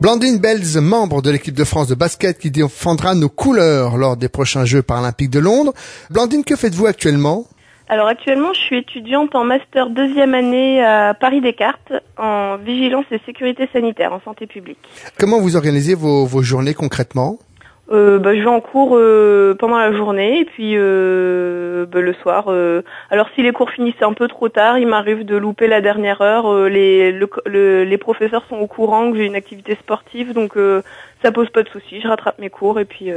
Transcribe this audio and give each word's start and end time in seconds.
Blandine 0.00 0.38
Belz, 0.38 0.78
membre 0.78 1.20
de 1.20 1.30
l'équipe 1.30 1.54
de 1.54 1.64
France 1.64 1.88
de 1.88 1.94
basket 1.94 2.38
qui 2.38 2.50
défendra 2.50 3.14
nos 3.14 3.28
couleurs 3.28 3.98
lors 3.98 4.16
des 4.16 4.30
prochains 4.30 4.64
Jeux 4.64 4.80
paralympiques 4.80 5.28
de 5.28 5.38
Londres. 5.38 5.74
Blandine, 6.08 6.44
que 6.44 6.56
faites-vous 6.56 6.86
actuellement? 6.86 7.44
Alors 7.88 8.06
actuellement, 8.06 8.54
je 8.54 8.60
suis 8.60 8.78
étudiante 8.78 9.34
en 9.34 9.44
master 9.44 9.90
deuxième 9.90 10.34
année 10.34 10.82
à 10.82 11.14
Paris 11.14 11.40
Descartes 11.40 11.92
en 12.16 12.56
vigilance 12.56 13.06
et 13.10 13.20
sécurité 13.26 13.68
sanitaire 13.72 14.12
en 14.12 14.20
santé 14.20 14.46
publique. 14.46 14.78
Comment 15.18 15.40
vous 15.40 15.56
organisez 15.56 15.94
vos, 15.94 16.24
vos 16.24 16.42
journées 16.42 16.74
concrètement? 16.74 17.38
Euh, 17.90 18.18
bah, 18.18 18.34
je 18.36 18.40
vais 18.40 18.46
en 18.48 18.60
cours 18.60 18.96
euh, 18.96 19.54
pendant 19.58 19.78
la 19.78 19.92
journée 19.96 20.40
et 20.40 20.44
puis 20.44 20.74
euh, 20.76 21.86
bah, 21.86 22.00
le 22.00 22.12
soir. 22.22 22.46
euh, 22.48 22.82
alors 23.10 23.28
si 23.34 23.42
les 23.42 23.52
cours 23.52 23.70
finissent 23.70 24.02
un 24.02 24.12
peu 24.12 24.28
trop 24.28 24.50
tard, 24.50 24.78
il 24.78 24.86
m'arrive 24.86 25.24
de 25.24 25.36
louper 25.36 25.68
la 25.68 25.80
dernière 25.80 26.20
heure. 26.20 26.52
euh, 26.52 26.68
les, 26.68 27.12
le- 27.12 27.30
le- 27.46 27.84
les 27.84 27.98
professeurs 27.98 28.44
sont 28.50 28.56
au 28.56 28.66
courant 28.66 29.10
que 29.10 29.16
j'ai 29.16 29.24
une 29.24 29.36
activité 29.36 29.74
sportive, 29.80 30.34
donc 30.34 30.56
euh, 30.58 30.82
ça 31.22 31.32
pose 31.32 31.48
pas 31.48 31.62
de 31.62 31.68
souci. 31.70 32.00
Je 32.02 32.08
rattrape 32.08 32.38
mes 32.38 32.50
cours 32.50 32.78
et 32.78 32.84
puis 32.84 33.10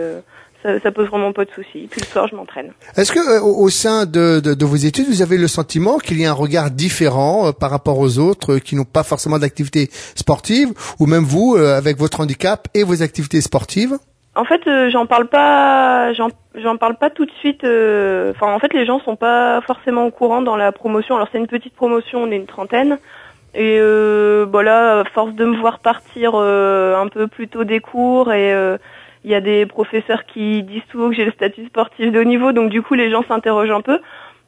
ça, 0.63 0.79
ça 0.79 0.91
pose 0.91 1.07
vraiment 1.07 1.33
pas 1.33 1.43
de 1.43 1.51
souci. 1.51 1.87
Puis 1.91 1.99
le 1.99 2.05
soir, 2.05 2.27
je 2.29 2.35
m'entraîne. 2.37 2.71
Est-ce 2.95 3.11
que 3.11 3.41
au 3.41 3.67
sein 3.69 4.05
de, 4.05 4.39
de, 4.39 4.53
de 4.53 4.65
vos 4.65 4.77
études, 4.77 5.07
vous 5.09 5.21
avez 5.21 5.37
le 5.37 5.47
sentiment 5.49 5.97
qu'il 5.97 6.21
y 6.21 6.25
a 6.25 6.29
un 6.29 6.33
regard 6.33 6.71
différent 6.71 7.47
euh, 7.47 7.51
par 7.51 7.71
rapport 7.71 7.99
aux 7.99 8.19
autres 8.19 8.53
euh, 8.53 8.59
qui 8.59 8.75
n'ont 8.77 8.85
pas 8.85 9.03
forcément 9.03 9.37
d'activité 9.37 9.89
sportive, 10.15 10.69
ou 10.99 11.07
même 11.07 11.23
vous, 11.25 11.55
avec 11.57 11.97
votre 11.97 12.21
handicap 12.21 12.69
et 12.73 12.83
vos 12.83 13.03
activités 13.03 13.41
sportives? 13.41 13.97
En 14.33 14.45
fait, 14.45 14.65
euh, 14.65 14.89
j'en 14.89 15.05
parle 15.05 15.27
pas, 15.27 16.13
j'en 16.13 16.77
parle 16.77 16.95
pas 16.95 17.09
tout 17.09 17.25
de 17.25 17.31
suite. 17.31 17.63
euh, 17.65 18.33
en 18.39 18.59
fait, 18.59 18.73
les 18.73 18.85
gens 18.85 18.99
sont 18.99 19.17
pas 19.17 19.59
forcément 19.61 20.05
au 20.05 20.11
courant 20.11 20.41
dans 20.41 20.55
la 20.55 20.71
promotion. 20.71 21.15
Alors, 21.15 21.27
c'est 21.31 21.37
une 21.37 21.47
petite 21.47 21.75
promotion, 21.75 22.23
on 22.23 22.31
est 22.31 22.37
une 22.37 22.45
trentaine. 22.45 22.97
Et 23.53 23.77
euh, 23.79 24.45
voilà, 24.49 25.01
à 25.01 25.03
force 25.03 25.33
de 25.33 25.43
me 25.43 25.57
voir 25.57 25.79
partir 25.79 26.31
euh, 26.35 26.95
un 26.95 27.07
peu 27.09 27.27
plus 27.27 27.49
tôt 27.49 27.65
des 27.65 27.81
cours, 27.81 28.31
et 28.31 28.53
euh, 28.53 28.77
il 29.25 29.31
y 29.31 29.35
a 29.35 29.41
des 29.41 29.65
professeurs 29.65 30.25
qui 30.25 30.63
disent 30.63 30.83
souvent 30.89 31.09
que 31.09 31.15
j'ai 31.15 31.25
le 31.25 31.31
statut 31.31 31.65
sportif 31.65 32.13
de 32.13 32.19
haut 32.21 32.23
niveau, 32.23 32.53
donc 32.53 32.69
du 32.69 32.81
coup, 32.81 32.93
les 32.93 33.11
gens 33.11 33.23
s'interrogent 33.27 33.71
un 33.71 33.81
peu. 33.81 33.99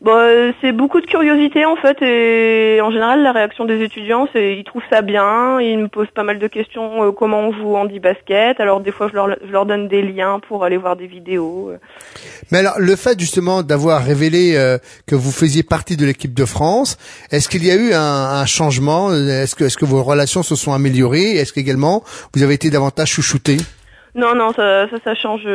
Bon, 0.03 0.11
euh, 0.17 0.51
c'est 0.59 0.73
beaucoup 0.73 0.99
de 0.99 1.05
curiosité 1.05 1.63
en 1.63 1.77
fait 1.77 2.01
et 2.01 2.81
en 2.81 2.91
général 2.91 3.23
la 3.23 3.31
réaction 3.31 3.63
des 3.63 3.81
étudiants 3.81 4.27
c'est 4.33 4.57
ils 4.57 4.65
trouvent 4.65 4.83
ça 4.91 5.01
bien, 5.01 5.61
ils 5.61 5.79
me 5.79 5.87
posent 5.87 6.11
pas 6.13 6.23
mal 6.23 6.39
de 6.39 6.47
questions 6.49 7.05
euh, 7.05 7.11
comment 7.13 7.39
on 7.39 7.53
joue 7.53 7.77
en 7.77 7.85
basket. 7.85 8.59
Alors 8.59 8.81
des 8.81 8.91
fois 8.91 9.07
je 9.07 9.13
leur 9.13 9.29
je 9.29 9.49
leur 9.49 9.65
donne 9.65 9.87
des 9.87 10.01
liens 10.01 10.41
pour 10.45 10.65
aller 10.65 10.75
voir 10.75 10.97
des 10.97 11.07
vidéos. 11.07 11.69
euh. 11.69 11.77
Mais 12.51 12.57
alors, 12.57 12.73
le 12.79 12.97
fait 12.97 13.17
justement 13.17 13.63
d'avoir 13.63 14.03
révélé 14.03 14.57
euh, 14.57 14.77
que 15.07 15.15
vous 15.15 15.31
faisiez 15.31 15.63
partie 15.63 15.95
de 15.95 16.05
l'équipe 16.05 16.33
de 16.33 16.43
France, 16.43 16.97
est-ce 17.31 17.47
qu'il 17.47 17.65
y 17.65 17.71
a 17.71 17.75
eu 17.75 17.93
un, 17.93 18.41
un 18.41 18.45
changement? 18.45 19.09
Est-ce 19.13 19.55
que, 19.55 19.63
est-ce 19.63 19.77
que 19.77 19.85
vos 19.85 20.03
relations 20.03 20.43
se 20.43 20.55
sont 20.55 20.73
améliorées? 20.73 21.37
Est-ce 21.37 21.53
qu'également 21.53 22.03
vous 22.33 22.43
avez 22.43 22.55
été 22.55 22.69
davantage 22.69 23.07
chouchouté 23.07 23.55
Non 24.15 24.35
non 24.35 24.51
ça 24.51 24.89
ça 24.89 24.97
ça 25.01 25.15
change 25.15 25.47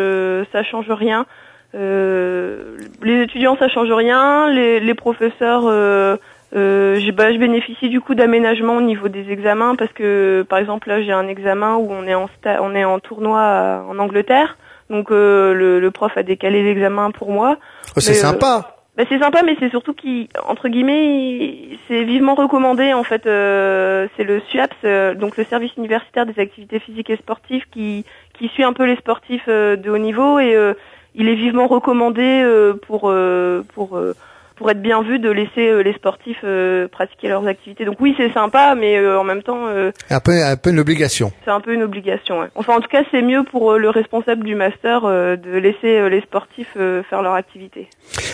ça 0.52 0.64
change 0.64 0.90
rien. 0.90 1.26
Euh, 1.74 2.76
les 3.02 3.22
étudiants 3.22 3.56
ça 3.58 3.68
change 3.68 3.92
rien, 3.92 4.48
les, 4.50 4.80
les 4.80 4.94
professeurs 4.94 5.62
euh, 5.66 6.16
euh, 6.56 6.96
j'ai- 6.98 7.12
bah, 7.12 7.30
je 7.32 7.36
bénéficie 7.38 7.90
du 7.90 8.00
coup 8.00 8.14
d'aménagement 8.14 8.76
au 8.76 8.80
niveau 8.80 9.08
des 9.08 9.30
examens 9.30 9.74
parce 9.76 9.92
que 9.92 10.46
par 10.48 10.58
exemple 10.58 10.88
là 10.88 11.02
j'ai 11.02 11.12
un 11.12 11.28
examen 11.28 11.76
où 11.76 11.88
on 11.92 12.04
est 12.06 12.14
en 12.14 12.26
sta- 12.26 12.58
on 12.62 12.74
est 12.74 12.84
en 12.84 12.98
tournoi 13.00 13.40
à- 13.40 13.82
en 13.86 13.98
Angleterre 13.98 14.56
donc 14.88 15.10
euh, 15.10 15.52
le, 15.52 15.78
le 15.78 15.90
prof 15.90 16.16
a 16.16 16.22
décalé 16.22 16.62
l'examen 16.62 17.10
pour 17.10 17.30
moi. 17.30 17.58
Oh, 17.94 18.00
C'est 18.00 18.12
euh, 18.12 18.14
sympa. 18.14 18.74
Bah, 18.96 19.04
c'est 19.08 19.18
sympa, 19.20 19.42
mais 19.44 19.54
c'est 19.60 19.68
surtout 19.68 19.92
qui, 19.92 20.28
entre 20.48 20.68
guillemets, 20.68 21.78
c'est 21.86 22.02
vivement 22.02 22.34
recommandé 22.34 22.94
en 22.94 23.04
fait. 23.04 23.26
euh, 23.26 24.08
c'est 24.16 24.24
le 24.24 24.40
SUAPS, 24.48 24.74
euh, 24.84 25.14
donc 25.14 25.36
le 25.36 25.44
service 25.44 25.70
universitaire 25.76 26.24
des 26.26 26.40
activités 26.40 26.78
physiques 26.80 27.10
et 27.10 27.16
sportives, 27.16 27.64
qui 27.70 28.04
qui 28.38 28.48
suit 28.48 28.64
un 28.64 28.72
peu 28.72 28.84
les 28.86 28.96
sportifs 28.96 29.44
euh, 29.48 29.76
de 29.76 29.90
haut 29.90 29.98
niveau 29.98 30.38
et 30.40 30.56
euh, 30.56 30.72
il 31.18 31.28
est 31.28 31.34
vivement 31.34 31.66
recommandé 31.66 32.22
euh, 32.22 32.72
pour 32.86 33.10
euh, 33.10 33.62
pour 33.74 33.98
euh, 33.98 34.14
pour 34.56 34.70
être 34.70 34.80
bien 34.82 35.02
vu 35.02 35.18
de 35.20 35.30
laisser 35.30 35.84
les 35.84 35.92
sportifs 35.92 36.44
pratiquer 36.90 37.28
leurs 37.28 37.46
activités. 37.46 37.84
Donc 37.84 37.98
oui, 38.00 38.14
c'est 38.16 38.32
sympa, 38.32 38.74
mais 38.74 38.98
en 39.08 39.22
même 39.22 39.44
temps, 39.44 39.66
Un 40.10 40.18
peu, 40.18 40.32
un 40.32 40.56
peu 40.56 40.70
une 40.70 40.80
obligation. 40.80 41.30
c'est 41.44 41.52
un 41.52 41.60
peu 41.60 41.72
une 41.74 41.84
obligation. 41.84 42.40
ouais. 42.40 42.48
Enfin, 42.56 42.74
en 42.74 42.80
tout 42.80 42.88
cas, 42.88 43.04
c'est 43.12 43.22
mieux 43.22 43.44
pour 43.44 43.74
le 43.78 43.88
responsable 43.88 44.42
du 44.42 44.56
master 44.56 45.02
de 45.02 45.56
laisser 45.58 46.10
les 46.10 46.20
sportifs 46.22 46.72
faire 47.08 47.22
leur 47.22 47.34
activité. 47.34 47.88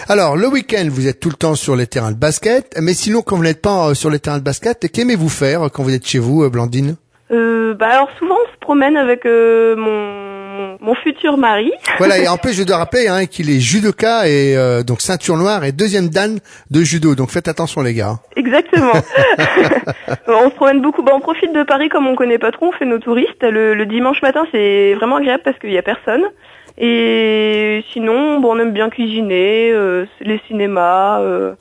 Alors, 0.08 0.38
le 0.38 0.48
week-end, 0.48 0.86
vous 0.90 1.06
êtes 1.08 1.20
tout 1.20 1.28
le 1.28 1.36
temps 1.36 1.56
sur 1.56 1.76
les 1.76 1.86
terrains 1.86 2.12
de 2.12 2.16
basket, 2.18 2.74
mais 2.80 2.94
sinon, 2.94 3.20
quand 3.20 3.36
vous 3.36 3.42
n'êtes 3.42 3.60
pas 3.60 3.94
sur 3.94 4.08
les 4.08 4.18
terrains 4.18 4.38
de 4.38 4.44
basket, 4.44 4.90
qu'aimez-vous 4.90 5.28
faire 5.28 5.60
quand 5.74 5.82
vous 5.82 5.92
êtes 5.94 6.06
chez 6.06 6.20
vous, 6.20 6.48
Blandine? 6.48 6.96
Euh, 7.30 7.72
bah 7.74 7.88
alors 7.90 8.10
souvent 8.18 8.34
on 8.34 8.52
se 8.52 8.58
promène 8.60 8.98
avec 8.98 9.24
euh, 9.24 9.74
mon, 9.76 10.23
mon 10.84 10.94
futur 10.94 11.36
mari. 11.36 11.72
Voilà, 11.98 12.18
et 12.18 12.26
en 12.28 12.36
plus, 12.36 12.54
je 12.58 12.64
dois 12.64 12.78
rappeler 12.78 13.06
hein, 13.06 13.26
qu'il 13.26 13.48
est 13.50 13.60
judoka 13.60 14.26
et 14.28 14.56
euh, 14.56 14.82
donc 14.82 15.00
ceinture 15.00 15.36
noire 15.36 15.64
et 15.64 15.70
deuxième 15.70 16.08
dan 16.08 16.38
de 16.70 16.80
judo. 16.80 17.14
Donc 17.14 17.30
faites 17.30 17.46
attention, 17.46 17.82
les 17.82 17.94
gars. 17.94 18.16
Exactement. 18.36 18.92
on 20.26 20.50
se 20.50 20.54
promène 20.54 20.82
beaucoup. 20.82 21.02
Bah, 21.02 21.12
on 21.14 21.20
profite 21.20 21.52
de 21.54 21.62
Paris 21.62 21.88
comme 21.88 22.06
on 22.06 22.16
connaît 22.16 22.38
pas 22.38 22.50
trop, 22.50 22.66
on 22.66 22.72
fait 22.72 22.84
nos 22.84 22.98
touristes. 22.98 23.42
Le, 23.42 23.74
le 23.74 23.86
dimanche 23.86 24.20
matin 24.22 24.44
c'est 24.50 24.94
vraiment 24.94 25.16
agréable 25.16 25.42
parce 25.44 25.58
qu'il 25.58 25.72
y 25.72 25.78
a 25.78 25.82
personne. 25.82 26.24
Et 26.76 27.84
sinon, 27.92 28.40
bon, 28.40 28.56
on 28.56 28.58
aime 28.58 28.72
bien 28.72 28.90
cuisiner, 28.90 29.70
euh, 29.70 30.06
les 30.20 30.40
cinémas, 30.48 31.20
euh, 31.20 31.54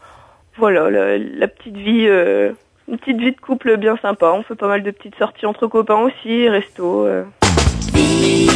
voilà, 0.58 0.90
la, 0.90 1.20
la 1.20 1.48
petite 1.48 1.78
vie, 1.78 2.08
une 2.08 2.98
petite 2.98 3.20
vie 3.20 3.32
de 3.32 3.40
couple 3.40 3.78
bien 3.78 3.98
sympa. 4.02 4.32
On 4.34 4.42
fait 4.42 4.56
pas 4.56 4.68
mal 4.68 4.82
de 4.82 4.90
petites 4.90 5.16
sorties 5.18 5.46
entre 5.46 5.68
copains 5.68 6.00
aussi, 6.00 6.50
resto. 6.50 7.08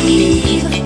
believe. 0.08 0.77